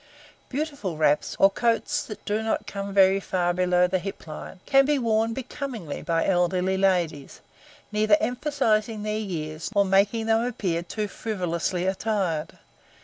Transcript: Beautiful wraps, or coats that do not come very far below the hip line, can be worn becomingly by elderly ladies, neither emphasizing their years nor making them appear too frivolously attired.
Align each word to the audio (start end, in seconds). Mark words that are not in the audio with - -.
Beautiful 0.49 0.97
wraps, 0.97 1.35
or 1.37 1.51
coats 1.51 2.03
that 2.05 2.25
do 2.25 2.41
not 2.41 2.65
come 2.65 2.91
very 2.91 3.19
far 3.19 3.53
below 3.53 3.85
the 3.85 3.99
hip 3.99 4.25
line, 4.25 4.59
can 4.65 4.83
be 4.83 4.97
worn 4.97 5.31
becomingly 5.31 6.01
by 6.01 6.25
elderly 6.25 6.75
ladies, 6.75 7.39
neither 7.91 8.17
emphasizing 8.19 9.03
their 9.03 9.19
years 9.19 9.69
nor 9.75 9.85
making 9.85 10.25
them 10.25 10.43
appear 10.43 10.81
too 10.81 11.07
frivolously 11.07 11.85
attired. 11.85 12.57